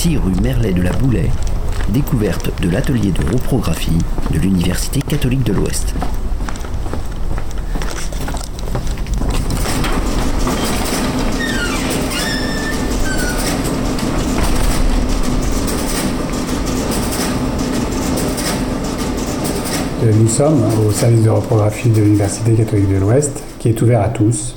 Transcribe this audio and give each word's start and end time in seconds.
6 0.00 0.16
rue 0.16 0.32
Merlet 0.42 0.72
de 0.72 0.80
la 0.80 0.92
Boulay, 0.92 1.28
découverte 1.90 2.50
de 2.62 2.70
l'atelier 2.70 3.12
de 3.12 3.22
reprographie 3.34 3.98
de 4.30 4.38
l'Université 4.38 5.02
catholique 5.02 5.44
de 5.44 5.52
l'Ouest. 5.52 5.94
Nous 20.02 20.28
sommes 20.28 20.62
au 20.88 20.90
service 20.92 21.24
de 21.24 21.28
reprographie 21.28 21.90
de 21.90 22.00
l'Université 22.00 22.54
catholique 22.54 22.88
de 22.88 22.96
l'Ouest, 22.96 23.42
qui 23.58 23.68
est 23.68 23.82
ouvert 23.82 24.00
à 24.00 24.08
tous, 24.08 24.56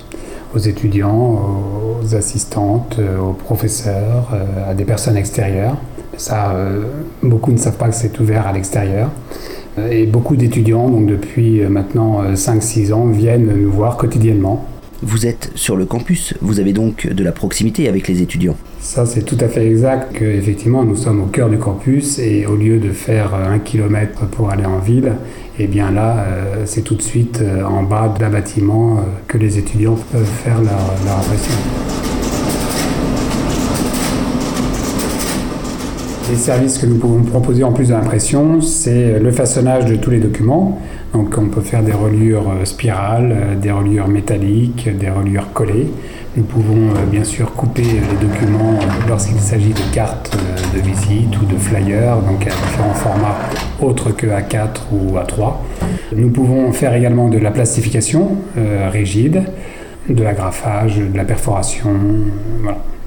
aux 0.55 0.59
étudiants, 0.59 1.11
aux 1.11 1.82
assistantes, 2.11 2.99
aux 2.99 3.33
professeurs, 3.33 4.29
euh, 4.33 4.71
à 4.71 4.73
des 4.73 4.85
personnes 4.85 5.17
extérieures. 5.17 5.77
Ça, 6.17 6.51
euh, 6.51 6.83
beaucoup 7.21 7.51
ne 7.51 7.57
savent 7.57 7.77
pas 7.77 7.87
que 7.87 7.95
c'est 7.95 8.19
ouvert 8.19 8.45
à 8.47 8.53
l'extérieur. 8.53 9.09
Et 9.89 10.05
beaucoup 10.05 10.35
d'étudiants, 10.35 10.87
donc 10.87 11.07
depuis 11.07 11.61
maintenant 11.61 12.21
5-6 12.35 12.93
ans, 12.93 13.07
viennent 13.07 13.51
nous 13.59 13.71
voir 13.71 13.97
quotidiennement 13.97 14.67
vous 15.05 15.25
êtes 15.25 15.51
sur 15.55 15.75
le 15.75 15.85
campus, 15.85 16.33
vous 16.41 16.61
avez 16.61 16.71
donc 16.71 17.07
de 17.07 17.23
la 17.23 17.33
proximité 17.33 17.89
avec 17.89 18.07
les 18.07 18.21
étudiants. 18.21 18.55
Ça, 18.79 19.05
c'est 19.05 19.23
tout 19.23 19.37
à 19.41 19.49
fait 19.49 19.65
exact 19.67 20.13
que 20.13 20.23
effectivement 20.23 20.83
nous 20.83 20.95
sommes 20.95 21.21
au 21.21 21.25
cœur 21.25 21.49
du 21.49 21.57
campus 21.57 22.19
et 22.19 22.45
au 22.45 22.55
lieu 22.55 22.79
de 22.79 22.89
faire 22.91 23.35
un 23.35 23.59
kilomètre 23.59 24.25
pour 24.27 24.49
aller 24.49 24.65
en 24.65 24.79
ville, 24.79 25.13
eh 25.59 25.67
bien 25.67 25.91
là, 25.91 26.25
euh, 26.27 26.63
c'est 26.65 26.81
tout 26.81 26.95
de 26.95 27.01
suite 27.01 27.39
euh, 27.41 27.63
en 27.63 27.83
bas 27.83 28.13
d'un 28.17 28.29
bâtiment 28.29 28.97
euh, 28.97 29.01
que 29.27 29.37
les 29.37 29.57
étudiants 29.57 29.97
peuvent 30.11 30.25
faire 30.25 30.61
leur, 30.61 30.93
leur 31.05 31.17
impression. 31.17 31.92
Les 36.33 36.39
services 36.39 36.79
que 36.79 36.87
nous 36.87 36.97
pouvons 36.97 37.21
proposer 37.21 37.63
en 37.63 37.71
plus 37.71 37.89
de 37.89 37.93
l'impression, 37.93 38.59
c'est 38.59 39.19
le 39.19 39.31
façonnage 39.31 39.85
de 39.85 39.95
tous 39.97 40.09
les 40.09 40.17
documents. 40.17 40.81
Donc 41.13 41.37
on 41.37 41.45
peut 41.45 41.61
faire 41.61 41.83
des 41.83 41.91
reliures 41.91 42.49
euh, 42.49 42.65
spirales, 42.65 43.31
euh, 43.31 43.55
des 43.55 43.69
reliures 43.69 44.07
métalliques, 44.07 44.89
des 44.97 45.11
reliures 45.11 45.53
collées. 45.53 45.91
Nous 46.35 46.43
pouvons 46.43 46.89
euh, 46.89 47.05
bien 47.05 47.23
sûr 47.23 47.53
couper 47.53 47.83
les 47.83 48.27
documents 48.27 48.79
lorsqu'il 49.07 49.39
s'agit 49.39 49.73
de 49.73 49.93
cartes 49.93 50.35
de 50.73 50.79
visite 50.79 51.39
ou 51.39 51.45
de 51.45 51.55
flyers, 51.55 52.17
donc 52.17 52.47
à 52.47 52.49
différents 52.49 52.95
formats 52.95 53.37
autres 53.79 54.09
que 54.09 54.25
A4 54.25 54.87
ou 54.91 55.17
A3. 55.17 55.57
Nous 56.15 56.31
pouvons 56.31 56.71
faire 56.71 56.95
également 56.95 57.29
de 57.29 57.37
la 57.37 57.51
plastification 57.51 58.37
rigide, 58.91 59.43
de 60.09 60.23
l'agrafage, 60.23 60.97
de 60.97 61.15
la 61.15 61.25
perforation. 61.25 61.91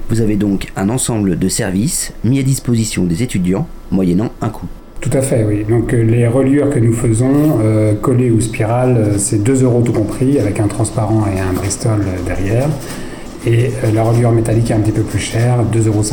Vous 0.09 0.21
avez 0.21 0.37
donc 0.37 0.71
un 0.77 0.87
ensemble 0.89 1.37
de 1.37 1.49
services 1.49 2.13
mis 2.23 2.39
à 2.39 2.43
disposition 2.43 3.03
des 3.03 3.23
étudiants 3.23 3.67
moyennant 3.91 4.31
un 4.41 4.49
coût. 4.49 4.67
Tout 5.01 5.09
à 5.11 5.21
fait, 5.21 5.43
oui. 5.43 5.65
Donc 5.67 5.93
euh, 5.93 6.01
les 6.01 6.27
reliures 6.27 6.69
que 6.69 6.79
nous 6.79 6.93
faisons, 6.93 7.59
euh, 7.61 7.93
collées 7.93 8.31
ou 8.31 8.39
spirales, 8.39 8.97
euh, 8.97 9.17
c'est 9.17 9.43
2 9.43 9.63
euros 9.63 9.81
tout 9.81 9.91
compris, 9.91 10.39
avec 10.39 10.59
un 10.59 10.67
transparent 10.67 11.25
et 11.27 11.39
un 11.39 11.53
Bristol 11.53 12.05
derrière. 12.25 12.69
Et 13.45 13.71
la 13.93 14.03
reliure 14.03 14.31
métallique 14.31 14.71
est 14.71 14.73
un 14.73 14.79
petit 14.79 14.91
peu 14.91 15.03
plus 15.03 15.19
chère, 15.19 15.63
2,50 15.71 15.87
euros. 15.87 16.03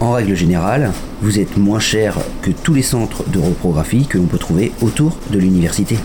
En 0.00 0.12
règle 0.12 0.34
générale, 0.34 0.90
vous 1.20 1.38
êtes 1.38 1.58
moins 1.58 1.78
cher 1.78 2.18
que 2.42 2.50
tous 2.50 2.74
les 2.74 2.82
centres 2.82 3.24
de 3.28 3.38
reprographie 3.38 4.06
que 4.06 4.18
l'on 4.18 4.24
peut 4.24 4.38
trouver 4.38 4.72
autour 4.80 5.16
de 5.30 5.38
l'université. 5.38 5.96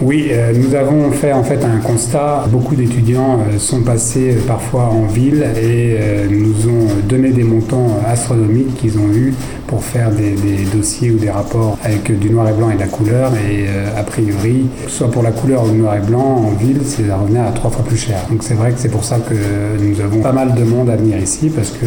Oui, 0.00 0.28
euh, 0.30 0.52
nous 0.56 0.74
avons 0.74 1.10
fait 1.10 1.32
en 1.32 1.44
fait 1.44 1.62
un 1.64 1.78
constat. 1.78 2.46
Beaucoup 2.50 2.74
d'étudiants 2.74 3.40
euh, 3.40 3.58
sont 3.58 3.82
passés 3.82 4.36
euh, 4.36 4.40
parfois 4.46 4.84
en 4.84 5.06
ville 5.06 5.44
et 5.62 5.96
nous 6.30 6.68
ont 6.68 6.88
donné 7.08 7.30
des 7.30 7.44
montants 7.44 7.98
astronomiques 8.06 8.76
qu'ils 8.76 8.98
ont 8.98 9.12
eu 9.12 9.32
pour 9.66 9.84
faire 9.84 10.10
des, 10.10 10.34
dossiers 10.74 11.10
ou 11.10 11.18
des 11.18 11.30
rapports 11.30 11.78
avec 11.82 12.18
du 12.18 12.30
noir 12.30 12.48
et 12.48 12.52
blanc 12.52 12.70
et 12.70 12.74
de 12.74 12.80
la 12.80 12.86
couleur. 12.86 13.32
Et 13.36 13.66
a 13.96 14.02
priori, 14.02 14.66
soit 14.88 15.10
pour 15.10 15.22
la 15.22 15.30
couleur 15.30 15.64
ou 15.64 15.68
le 15.68 15.74
noir 15.74 15.96
et 15.96 16.00
blanc, 16.00 16.44
en 16.46 16.50
ville, 16.52 16.80
ça 16.84 17.16
revenait 17.16 17.40
à 17.40 17.52
trois 17.52 17.70
fois 17.70 17.84
plus 17.84 17.96
cher. 17.96 18.18
Donc 18.30 18.42
c'est 18.42 18.54
vrai 18.54 18.72
que 18.72 18.78
c'est 18.78 18.90
pour 18.90 19.04
ça 19.04 19.18
que 19.18 19.34
nous 19.82 20.00
avons 20.00 20.20
pas 20.20 20.32
mal 20.32 20.54
de 20.54 20.64
monde 20.64 20.90
à 20.90 20.96
venir 20.96 21.18
ici 21.18 21.50
parce 21.54 21.70
que 21.70 21.86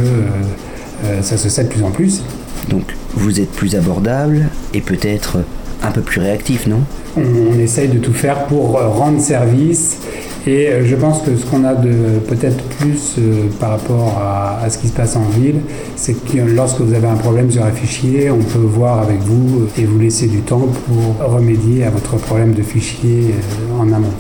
ça 1.22 1.38
se 1.38 1.50
sait 1.50 1.66
de 1.66 1.70
plus 1.70 1.84
en 1.84 1.92
plus. 1.92 2.24
Donc 2.70 2.96
vous 3.14 3.40
êtes 3.40 3.52
plus 3.52 3.76
abordable 3.76 4.48
et 4.74 4.82
peut-être 4.82 5.38
un 5.86 5.92
peu 5.92 6.02
plus 6.02 6.22
réactif, 6.22 6.68
non? 6.68 6.80
On, 7.18 7.58
essaye 7.60 7.88
de 7.88 7.98
tout 7.98 8.14
faire 8.14 8.46
pour 8.46 8.78
euh, 8.78 8.88
rendre 8.88 9.20
service. 9.22 10.00
Et 10.48 10.68
euh, 10.68 10.86
je 10.86 10.96
pense 10.96 11.22
que 11.22 11.36
ce 11.36 11.46
qu'on 11.46 11.64
a 11.64 11.74
de 11.74 12.20
peut-être 12.28 12.62
plus 12.78 13.16
euh, 13.18 13.48
par 13.60 13.72
rapport 13.72 14.22
à, 14.22 14.70
ce 14.70 14.78
qui 14.78 14.88
se 14.88 14.94
passe 14.94 15.16
en 15.16 15.24
ville, 15.24 15.62
c'est 15.96 16.14
que 16.14 16.38
lorsque 16.38 16.82
vous 16.82 16.94
avez 16.94 17.08
un 17.08 17.16
problème 17.16 17.50
sur 17.50 17.64
un 17.64 17.72
fichier, 17.72 18.30
on 18.30 18.44
peut 18.44 18.60
voir 18.60 19.02
avec 19.02 19.20
vous 19.22 19.68
et 19.78 19.86
vous 19.86 20.00
laisser 20.00 20.28
du 20.28 20.42
temps 20.42 20.68
pour 20.88 21.32
remédier 21.32 21.86
à 21.86 21.90
votre 21.90 22.18
problème 22.18 22.54
de 22.54 22.62
fichier 22.62 23.34
en 23.80 23.92
amont. 23.92 24.14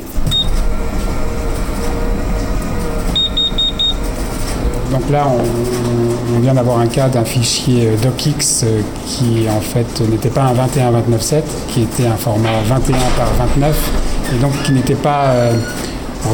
Donc 4.91 5.09
là, 5.09 5.27
on, 5.27 6.39
vient 6.39 6.53
d'avoir 6.53 6.79
un 6.79 6.87
cas 6.87 7.07
d'un 7.07 7.23
fichier 7.23 7.91
docx 8.03 8.63
euh, 8.63 8.81
qui 9.07 9.47
en 9.49 9.61
fait 9.61 10.01
n'était 10.09 10.29
pas 10.29 10.43
un 10.43 10.53
21-29-7, 10.53 11.41
qui 11.69 11.81
était 11.83 12.05
un 12.05 12.15
format 12.17 12.61
21 12.67 12.93
par 13.17 13.47
29, 13.47 13.91
et 14.35 14.39
donc 14.39 14.51
qui 14.63 14.73
n'était 14.73 14.95
pas 14.95 15.29
euh, 15.29 15.53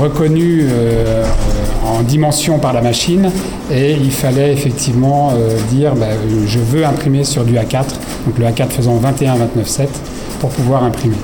reconnu 0.01 0.67
euh, 0.69 1.23
en 1.85 2.01
dimension 2.01 2.59
par 2.59 2.73
la 2.73 2.81
machine. 2.81 3.29
Et 3.71 3.93
il 3.93 4.11
fallait 4.11 4.51
effectivement 4.51 5.33
dire 5.69 5.95
bah, 5.95 6.07
je 6.45 6.59
veux 6.59 6.85
imprimer 6.85 7.23
sur 7.23 7.45
du 7.45 7.53
A4, 7.53 7.85
donc 8.25 8.37
le 8.37 8.45
A4 8.45 8.69
faisant 8.69 8.99
21-29-7 8.99 9.87
pour 10.41 10.49
pouvoir 10.49 10.83
imprimer. 10.83 11.15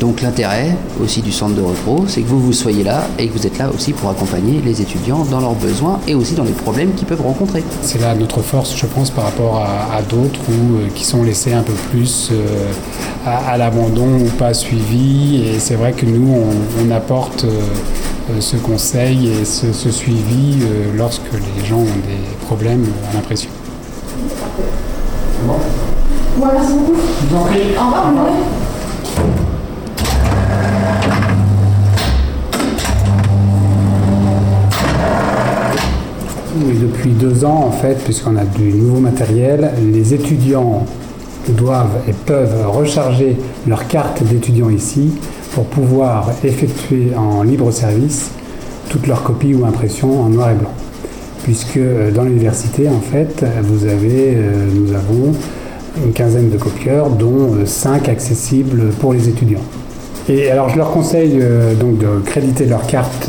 Donc 0.00 0.22
l'intérêt 0.22 0.74
aussi 0.98 1.20
du 1.20 1.30
centre 1.30 1.54
de 1.54 1.60
repos, 1.60 2.06
c'est 2.08 2.22
que 2.22 2.28
vous 2.28 2.40
vous 2.40 2.54
soyez 2.54 2.82
là 2.82 3.02
et 3.18 3.28
que 3.28 3.34
vous 3.34 3.46
êtes 3.46 3.58
là 3.58 3.68
aussi 3.68 3.92
pour 3.92 4.08
accompagner 4.08 4.62
les 4.64 4.80
étudiants 4.80 5.26
dans 5.30 5.40
leurs 5.40 5.54
besoins 5.54 6.00
et 6.08 6.14
aussi 6.14 6.34
dans 6.34 6.42
les 6.42 6.52
problèmes 6.52 6.94
qu'ils 6.94 7.06
peuvent 7.06 7.20
rencontrer. 7.20 7.62
C'est 7.82 8.00
là 8.00 8.14
notre 8.14 8.40
force, 8.40 8.74
je 8.74 8.86
pense, 8.86 9.10
par 9.10 9.24
rapport 9.24 9.58
à, 9.58 10.00
d'autres 10.00 10.40
euh, 10.50 10.88
qui 10.94 11.04
sont 11.04 11.22
laissés 11.22 11.52
un 11.52 11.62
peu 11.62 11.74
plus 11.90 12.30
euh, 12.32 12.72
à, 13.26 13.58
l'abandon 13.58 14.20
ou 14.20 14.28
pas 14.38 14.54
suivis. 14.54 15.44
Et 15.44 15.58
c'est 15.58 15.74
vrai 15.74 15.92
que 15.92 16.06
nous, 16.06 16.34
on, 16.82 16.90
apporte 16.90 17.44
euh, 17.44 18.40
ce 18.40 18.56
conseil 18.56 19.28
et 19.28 19.44
ce, 19.44 19.90
suivi 19.90 20.60
lorsque 20.96 21.30
les 21.32 21.64
gens 21.66 21.78
ont 21.78 21.84
des 21.84 22.46
problèmes 22.46 22.86
à 23.10 23.16
l'impression. 23.16 23.50
Bon. 25.46 25.54
merci 26.38 26.72
beaucoup. 26.72 26.96
Au 27.34 27.84
revoir, 27.84 28.12
depuis 36.90 37.10
deux 37.10 37.44
ans, 37.44 37.64
en 37.68 37.70
fait, 37.70 38.02
puisqu'on 38.04 38.36
a 38.36 38.44
du 38.44 38.72
nouveau 38.72 38.98
matériel, 38.98 39.70
les 39.92 40.12
étudiants 40.12 40.84
doivent 41.48 42.02
et 42.08 42.12
peuvent 42.12 42.68
recharger 42.68 43.36
leur 43.66 43.86
carte 43.86 44.22
d'étudiant 44.24 44.70
ici 44.70 45.12
pour 45.54 45.64
pouvoir 45.64 46.30
effectuer 46.44 47.12
en 47.16 47.42
libre 47.42 47.70
service 47.70 48.32
toutes 48.88 49.06
leurs 49.06 49.22
copies 49.22 49.54
ou 49.54 49.64
impressions 49.64 50.20
en 50.20 50.28
noir 50.28 50.50
et 50.50 50.54
blanc. 50.54 50.72
Puisque 51.44 51.76
euh, 51.76 52.10
dans 52.10 52.24
l'université, 52.24 52.88
en 52.88 53.00
fait, 53.00 53.44
vous 53.62 53.84
avez, 53.84 54.34
euh, 54.34 54.66
nous 54.74 54.92
avons 54.92 55.32
une 56.04 56.12
quinzaine 56.12 56.50
de 56.50 56.58
copieurs, 56.58 57.10
dont 57.10 57.54
euh, 57.54 57.66
cinq 57.66 58.08
accessibles 58.08 58.90
pour 59.00 59.12
les 59.12 59.28
étudiants. 59.28 59.62
Et 60.28 60.50
alors 60.50 60.68
je 60.68 60.76
leur 60.76 60.90
conseille 60.92 61.42
donc 61.80 61.98
de 61.98 62.20
créditer 62.24 62.66
leur 62.66 62.86
carte 62.86 63.28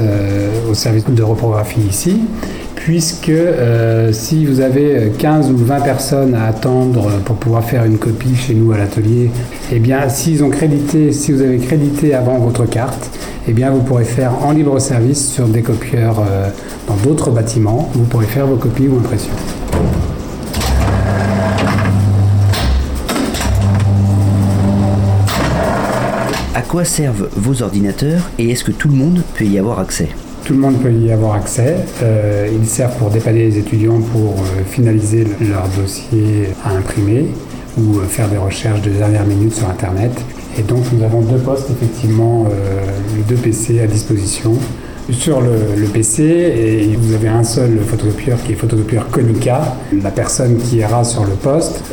au 0.69 0.75
service 0.75 1.05
de 1.07 1.23
reprographie 1.23 1.79
ici 1.89 2.19
puisque 2.83 3.29
euh, 3.29 4.11
si 4.11 4.43
vous 4.43 4.59
avez 4.59 5.11
15 5.19 5.51
ou 5.51 5.57
20 5.57 5.81
personnes 5.81 6.33
à 6.33 6.47
attendre 6.47 7.11
pour 7.25 7.35
pouvoir 7.35 7.63
faire 7.63 7.85
une 7.85 7.99
copie 7.99 8.35
chez 8.35 8.55
nous 8.55 8.71
à 8.71 8.77
l'atelier, 8.79 9.29
eh 9.71 9.77
bien 9.77 10.09
s'ils 10.09 10.43
ont 10.43 10.49
crédité, 10.49 11.11
si 11.11 11.31
vous 11.31 11.43
avez 11.43 11.59
crédité 11.59 12.15
avant 12.15 12.39
votre 12.39 12.65
carte, 12.65 13.11
eh 13.47 13.53
bien 13.53 13.69
vous 13.69 13.81
pourrez 13.81 14.03
faire 14.03 14.33
en 14.43 14.51
libre 14.51 14.79
service 14.79 15.31
sur 15.31 15.47
des 15.47 15.61
copieurs 15.61 16.21
euh, 16.27 16.49
dans 16.87 16.95
d'autres 16.95 17.29
bâtiments, 17.29 17.87
vous 17.93 18.05
pourrez 18.05 18.25
faire 18.25 18.47
vos 18.47 18.57
copies 18.57 18.87
ou 18.87 18.97
impressions. 18.97 19.33
À 26.55 26.61
quoi 26.63 26.83
servent 26.83 27.29
vos 27.35 27.61
ordinateurs 27.61 28.31
et 28.39 28.49
est-ce 28.49 28.63
que 28.63 28.71
tout 28.71 28.87
le 28.87 28.95
monde 28.95 29.21
peut 29.35 29.45
y 29.45 29.59
avoir 29.59 29.77
accès? 29.77 30.09
Tout 30.45 30.53
le 30.53 30.59
monde 30.59 30.81
peut 30.81 30.91
y 30.91 31.11
avoir 31.11 31.35
accès. 31.35 31.77
Euh, 32.03 32.49
servent 32.65 32.97
pour 32.97 33.09
dépanner 33.09 33.47
les 33.47 33.57
étudiants 33.57 33.99
pour 33.99 34.33
euh, 34.33 34.63
finaliser 34.65 35.25
leur 35.41 35.67
dossier 35.77 36.49
à 36.63 36.71
imprimer 36.71 37.27
ou 37.77 37.99
euh, 37.99 38.05
faire 38.05 38.29
des 38.29 38.37
recherches 38.37 38.81
de 38.81 38.89
dernière 38.89 39.25
minute 39.25 39.53
sur 39.53 39.69
Internet. 39.69 40.11
Et 40.57 40.63
donc 40.63 40.83
nous 40.91 41.03
avons 41.03 41.21
deux 41.21 41.37
postes, 41.37 41.69
effectivement, 41.69 42.45
deux 43.29 43.35
PC 43.35 43.79
à 43.79 43.87
disposition 43.87 44.53
sur 45.09 45.41
le, 45.41 45.87
PC 45.91 46.23
et 46.23 46.95
vous 46.95 47.13
avez 47.13 47.27
un 47.27 47.43
seul 47.43 47.79
photocopieur 47.79 48.41
qui 48.43 48.53
est 48.53 48.55
photocopieur 48.55 49.09
Konica. 49.09 49.75
La 50.01 50.11
personne 50.11 50.57
qui 50.57 50.77
ira 50.77 51.03
sur 51.03 51.25
le 51.25 51.33
poste 51.33 51.83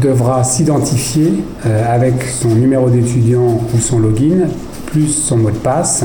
devra 0.00 0.44
s'identifier 0.44 1.32
euh, 1.64 1.94
avec 1.94 2.22
son 2.22 2.48
numéro 2.48 2.90
d'étudiant 2.90 3.60
ou 3.74 3.78
son 3.78 3.98
login 3.98 4.48
plus 4.86 5.08
son 5.08 5.38
mot 5.38 5.50
de 5.50 5.56
passe 5.56 6.04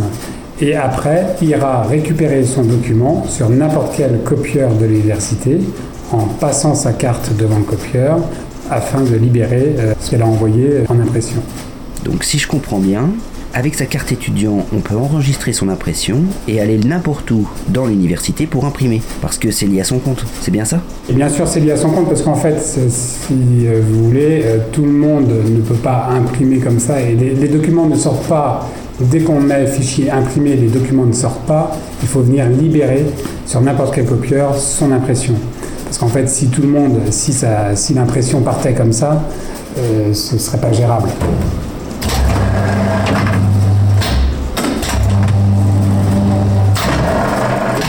et 0.62 0.75
après 0.75 1.36
ira 1.42 1.84
récupérer 1.84 2.44
son 2.46 2.63
document 2.63 3.25
sur 3.28 3.50
n'importe 3.50 3.96
quel 3.98 4.19
copieur 4.24 4.74
de 4.75 4.86
l'université 4.86 5.60
en 6.12 6.25
passant 6.25 6.75
sa 6.75 6.94
carte 6.94 7.36
devant 7.38 7.58
le 7.58 7.63
copieur 7.63 8.19
afin 8.69 9.02
de 9.02 9.16
libérer 9.16 9.75
euh, 9.80 9.94
ce 10.00 10.12
qu'elle 10.12 10.22
a 10.22 10.28
envoyé 10.28 10.84
en 10.88 11.00
impression. 11.00 11.42
Donc 12.06 12.24
si 12.24 12.38
je 12.38 12.48
comprends 12.48 12.80
bien, 12.80 13.10
avec 13.54 13.75
sa 13.75 13.86
carte 13.86 14.13
étudiant, 14.13 14.66
on 14.74 14.80
peut 14.80 14.96
enregistrer 14.96 15.52
son 15.52 15.68
impression 15.68 16.19
et 16.48 16.62
aller 16.62 16.78
n'importe 16.78 17.30
où 17.31 17.50
dans 17.68 17.86
l'université 17.86 18.48
pour 18.48 18.66
imprimer, 18.66 19.02
parce 19.22 19.38
que 19.38 19.52
c'est 19.52 19.66
lié 19.66 19.81
à 19.81 19.84
son 19.84 20.00
compte. 20.00 20.24
C'est 20.42 20.52
bien 20.52 20.63
ça? 20.63 20.80
Et 21.10 21.13
bien 21.13 21.28
sûr, 21.28 21.46
c'est 21.48 21.60
lié 21.60 21.72
à 21.72 21.78
son 21.78 21.90
compte, 21.90 22.08
parce 22.08 22.22
qu'en 22.22 22.36
fait, 22.36 22.62
si 22.62 23.68
euh, 23.68 23.81
vous 23.86 24.06
voulez, 24.06 24.44
euh, 24.46 24.60
tout 24.72 24.86
le 24.86 24.94
monde 24.94 25.28
ne 25.28 25.60
peut 25.60 25.75
pas 25.75 26.08
imprimer 26.12 26.60
comme 26.60 26.80
ça, 26.80 27.02
et 27.02 27.13
les, 27.13 27.50
documents 27.50 27.88
ne 27.88 27.96
sortent 27.96 28.28
pas. 28.28 28.69
Dès 29.09 29.21
qu'on 29.21 29.42
met 29.42 29.65
fichier 29.65 30.12
imprimé, 30.12 30.56
les 30.56 30.68
documents 30.68 31.06
ne 31.06 31.13
sortent 31.13 31.45
pas. 31.48 31.75
Il 32.03 32.07
faut 32.07 32.21
venir 32.21 32.48
libérer 32.48 33.06
sur 33.45 33.59
n'importe 33.62 33.95
quel 33.95 34.06
copieur 34.06 34.56
son 34.56 34.92
impression. 34.92 35.33
Parce 35.86 35.98
qu'en 35.98 36.07
fait, 36.07 36.30
si 36.30 36.48
tout 36.48 36.62
le 36.62 36.68
monde, 36.68 37.00
si, 37.09 37.33
si 37.75 37.94
l'impression 37.94 38.42
partait 38.42 38.74
comme 38.74 38.94
ça, 38.94 39.24
euh, 39.77 40.13
ce 40.13 40.36
ne 40.36 40.39
serait 40.39 40.59
pas 40.59 40.71
gérable. 40.71 41.09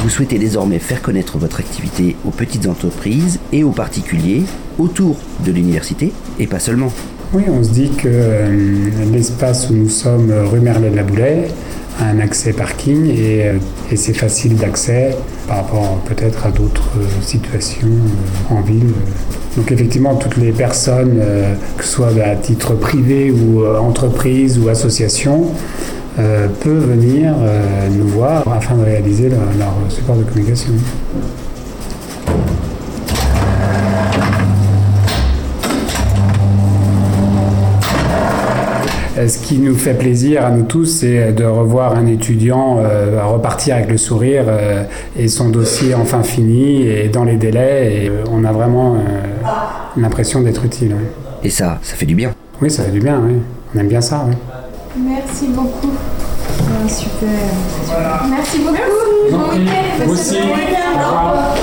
Vous 0.03 0.09
souhaitez 0.09 0.38
désormais 0.38 0.79
faire 0.79 1.03
connaître 1.03 1.38
votre 1.38 1.61
activité 1.61 2.17
aux 2.25 2.31
petites 2.31 2.67
entreprises 2.67 3.38
et 3.53 3.64
aux 3.64 3.70
particuliers 3.70 4.44
autour 4.79 5.17
de 5.44 5.53
l'université 5.53 6.12
et 6.38 6.47
pas 6.47 6.59
seulement. 6.59 6.93
Oui, 7.34 7.44
on 7.49 7.62
se 7.62 7.70
dit 7.70 7.90
que 7.90 8.08
euh, 8.08 8.90
l'espace 9.12 9.70
où 9.70 9.75
nous 9.75 9.88
sommes, 9.88 10.32
rue 10.50 10.61
Merlet 10.61 10.90
de 10.90 10.96
la 10.96 11.02
Boulay, 11.02 11.49
a 12.00 12.06
un 12.06 12.20
accès 12.20 12.52
parking 12.52 13.06
et, 13.06 13.49
euh, 13.49 13.58
c'est 13.94 14.14
facile 14.14 14.56
d'accès 14.56 15.17
par 15.49 15.58
rapport 15.58 15.99
peut-être 16.06 16.46
à 16.46 16.50
d'autres 16.50 16.90
euh, 16.99 17.23
situations 17.23 17.88
en 18.50 18.61
ville. 18.61 18.93
Donc 19.56 19.70
effectivement, 19.73 20.14
toutes 20.17 20.37
les 20.38 20.52
personnes, 20.52 21.20
que 21.76 21.84
ce 21.84 21.90
soit 21.90 22.12
à 22.25 22.37
titre 22.37 22.73
privé 22.75 23.31
ou 23.31 23.67
entreprise 23.67 24.58
ou 24.58 24.70
association, 24.70 25.52
euh, 26.19 26.46
peut 26.61 26.76
venir 26.76 27.35
euh, 27.38 27.88
nous 27.88 28.06
voir 28.08 28.46
afin 28.52 28.76
de 28.76 28.85
réaliser 28.85 29.31
leur, 29.31 29.75
support 29.88 30.17
de 30.17 30.25
communication. 30.25 30.73
Euh, 39.12 39.12
ce 39.29 39.39
qui 39.39 39.59
nous 39.59 39.75
fait 39.75 39.95
plaisir 39.95 40.45
à 40.45 40.51
nous 40.51 40.65
tous, 40.65 40.87
c'est 40.87 41.33
de 41.33 41.45
revoir 41.45 41.95
un 41.95 42.07
étudiant 42.07 42.79
repartir 43.31 43.77
avec 43.77 43.91
le 43.91 43.99
sourire 43.99 44.45
et 45.17 45.29
son 45.29 45.49
dossier 45.49 45.95
enfin 45.95 46.23
fini 46.23 46.87
et 46.87 47.09
dans 47.09 47.25
les 47.25 47.37
délais. 47.37 48.05
Et 48.05 48.13
on 48.31 48.45
a 48.45 48.53
vraiment 48.53 48.97
l'impression 49.97 50.41
d'être 50.41 50.65
utile. 50.65 50.97
Et 51.43 51.51
ça, 51.51 51.79
ça 51.83 51.97
fait 51.97 52.07
du 52.07 52.15
bien. 52.15 52.33
Oui, 52.61 52.71
ça 52.71 52.85
fait 52.85 52.93
du 52.93 53.01
bien, 53.01 53.21
oui. 53.25 53.35
On 53.75 53.79
aime 53.79 53.89
bien 53.89 54.01
ça, 54.01 54.25
oui. 54.29 54.35
Merci 54.97 55.49
beaucoup. 55.49 55.93
super. 56.89 57.29
Merci 58.31 58.59
beaucoup. 58.59 58.75
Merci. 60.07 60.37
Bon 60.39 60.55
week-end. 60.55 60.99
Au 60.99 61.09
revoir. 61.09 61.57